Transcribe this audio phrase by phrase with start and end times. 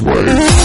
[0.00, 0.59] this way.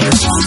[0.00, 0.37] Mars.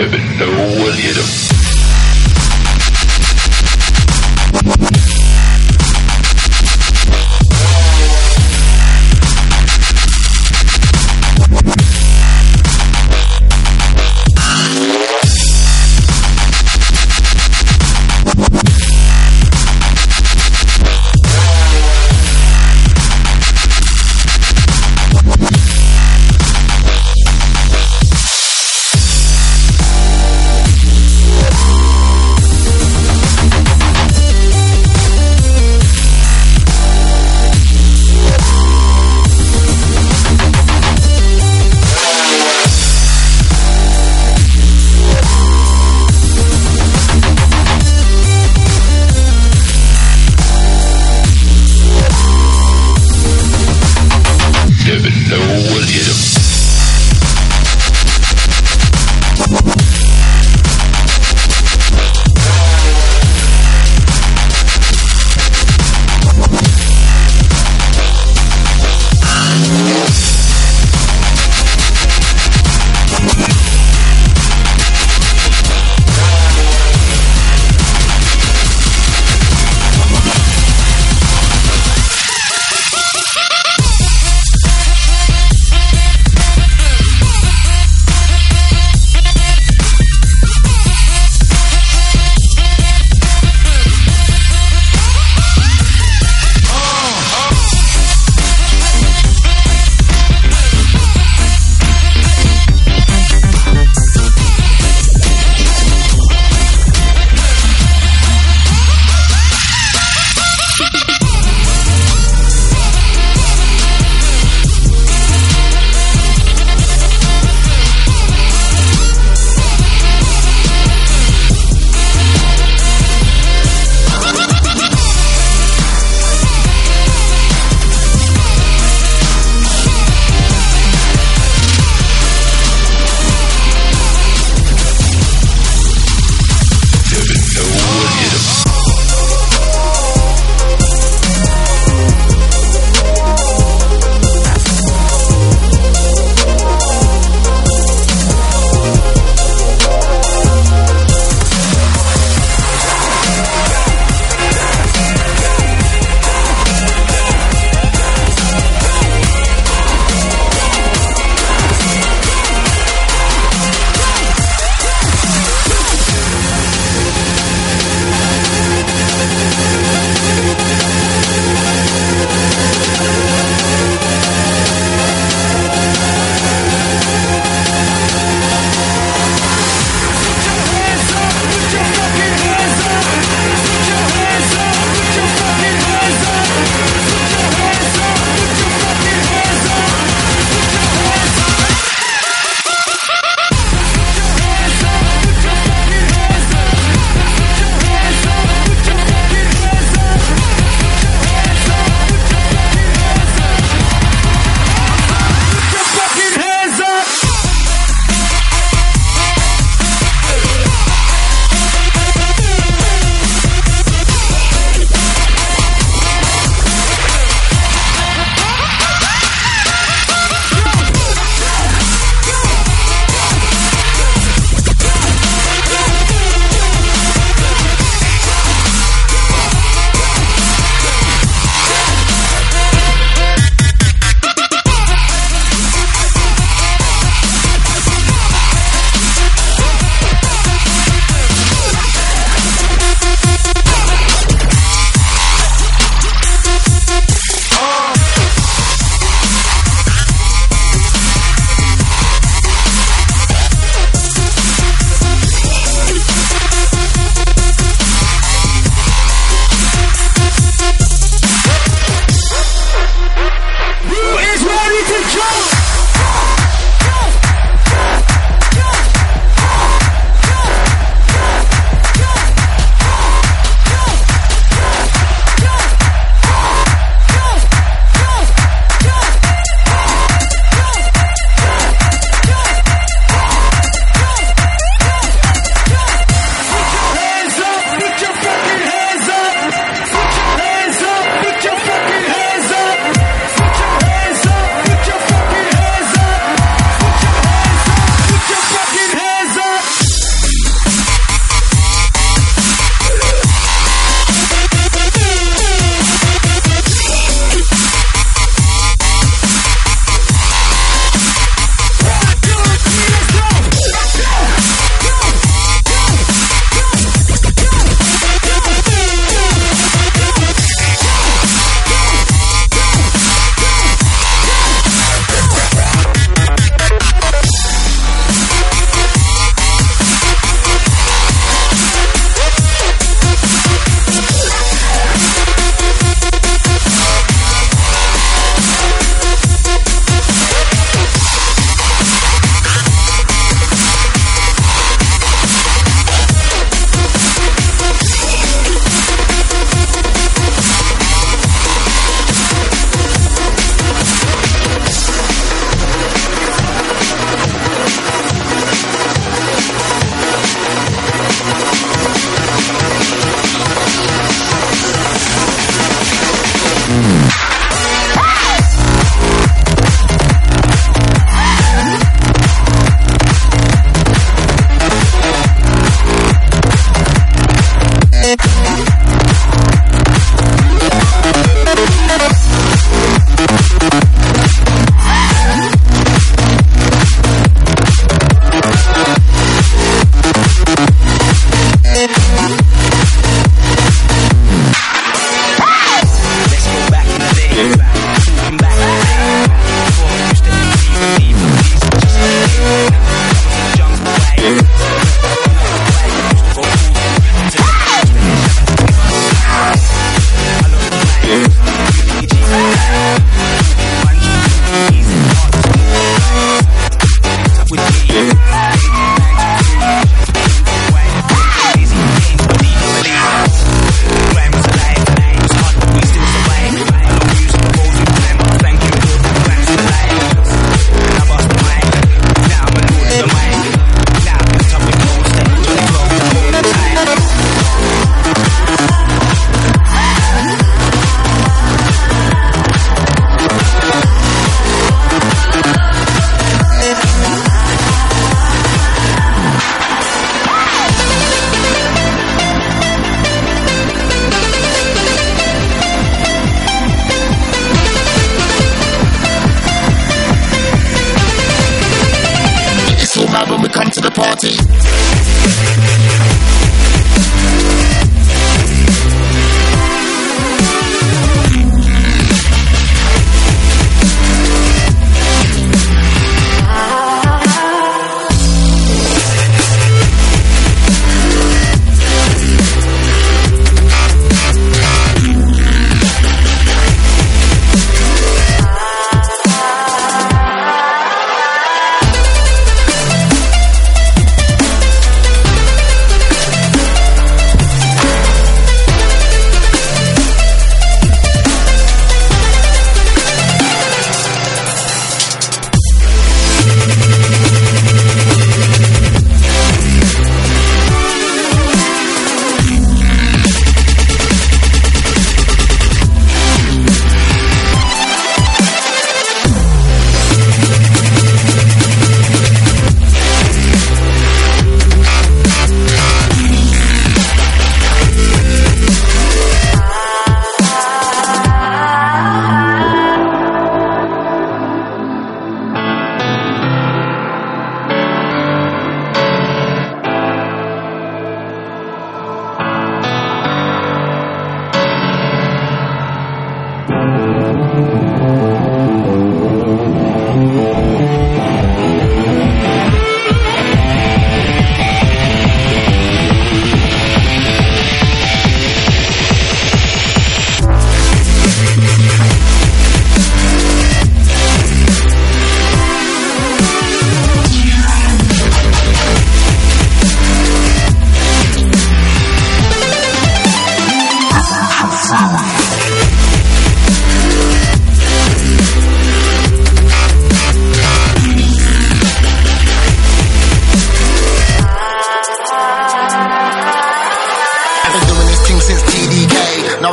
[0.00, 0.48] him and no
[0.82, 1.60] one hit.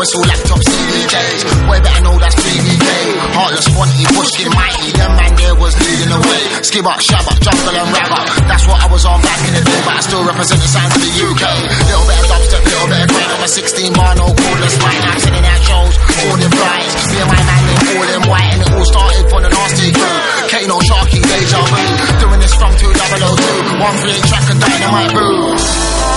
[0.07, 1.41] Console laptop CDJs, days.
[1.67, 2.79] Way better know that's 3D.
[3.35, 4.95] Heartless, funny, pushkin, mighty.
[4.95, 6.63] Them man there was leading the way.
[6.63, 8.23] Skip up, shab up, jungle and rab up.
[8.47, 10.95] That's what I was on back in the day, but I still represent the sounds
[10.95, 11.43] of the UK.
[11.91, 13.31] Little bit of dubstep, little bit of grind.
[13.35, 15.03] I'm a 16 bar, no cooler spine.
[15.11, 16.91] I'm sending out shows, all in flies.
[17.11, 19.91] Me and my man, they all them white, and it all started from the nasty
[19.91, 20.15] crew.
[20.47, 21.83] Kano, Sharky, Deja Vu.
[22.23, 23.83] Doing this from 2002.
[23.83, 26.16] One free track of dynamite boo.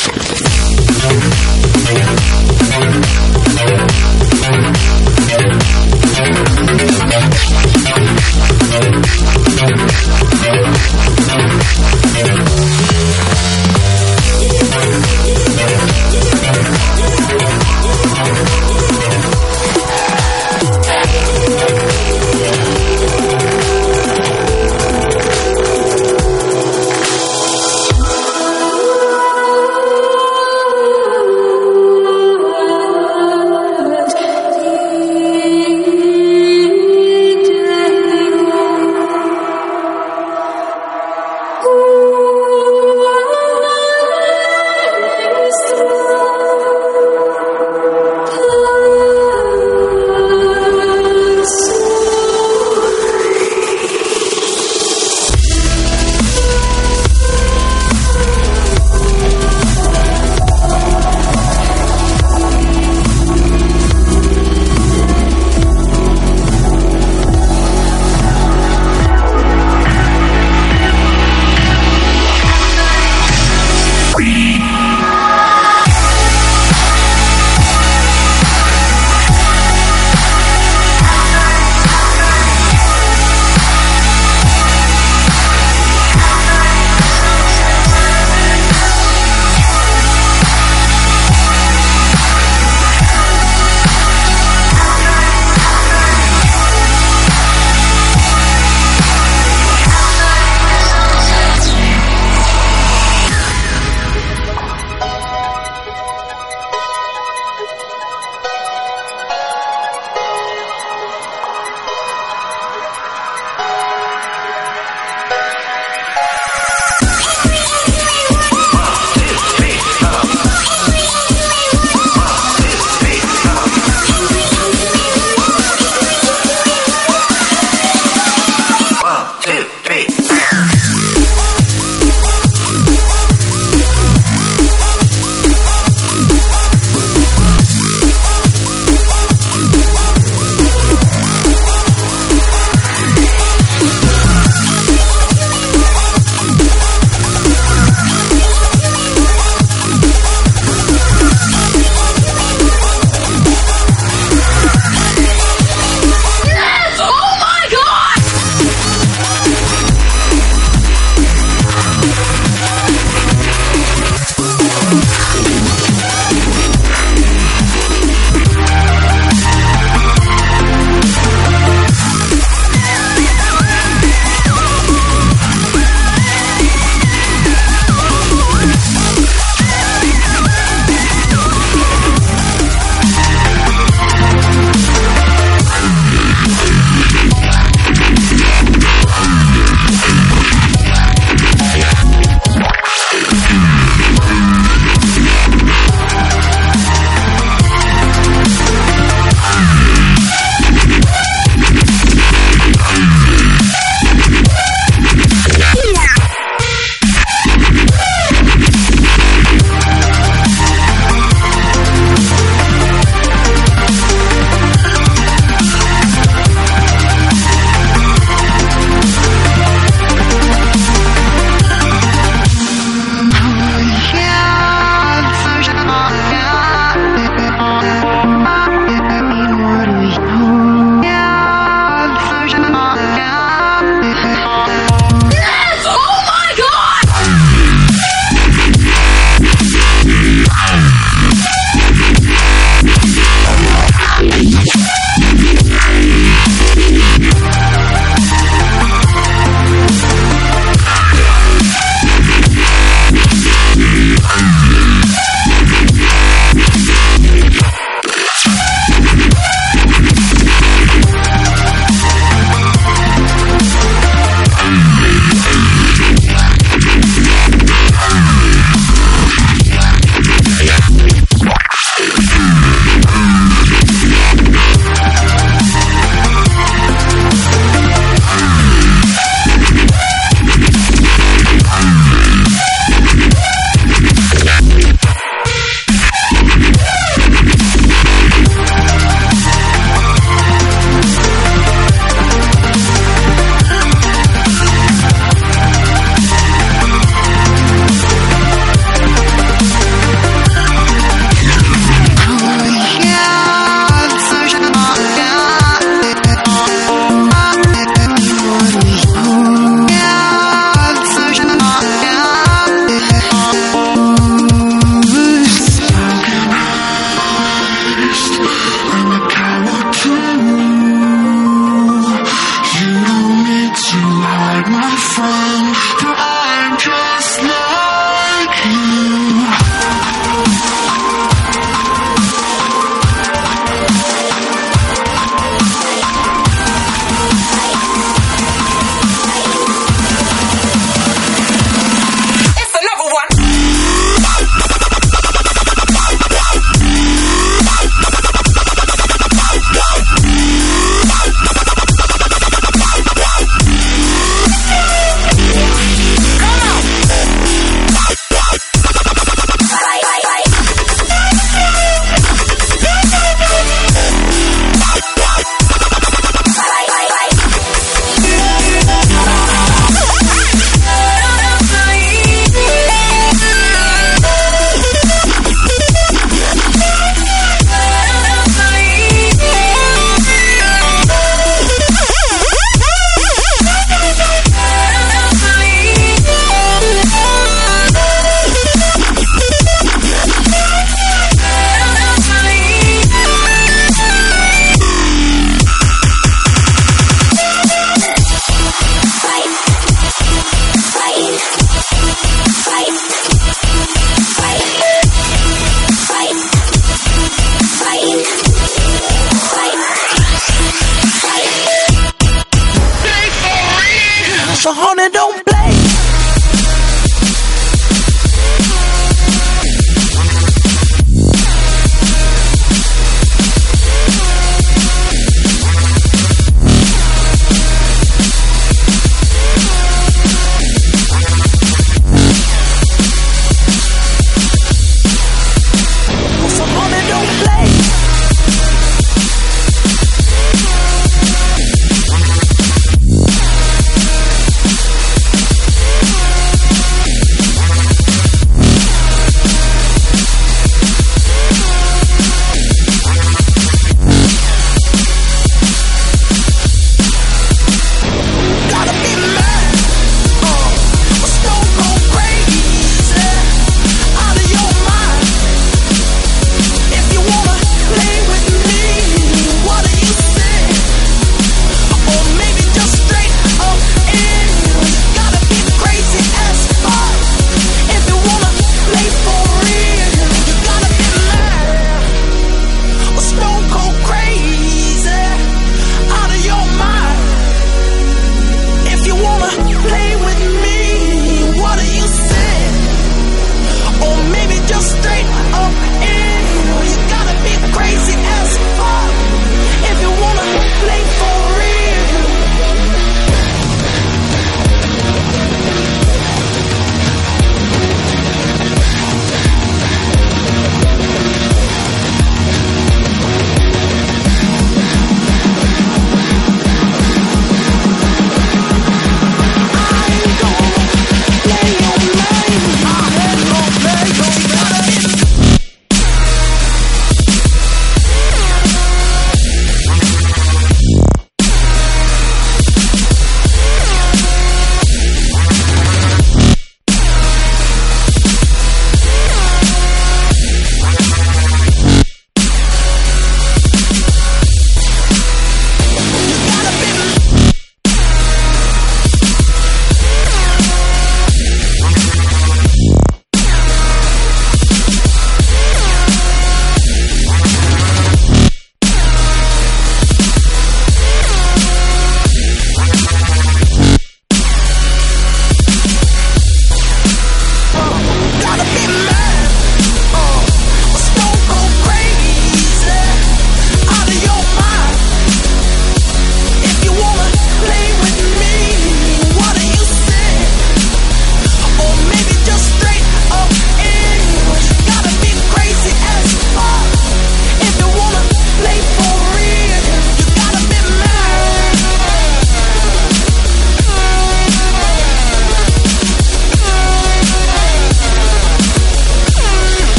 [0.00, 0.39] Sorry.